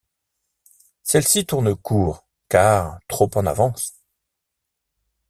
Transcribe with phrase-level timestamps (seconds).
[1.03, 3.93] Celle-ci tourne court, car trop en avance.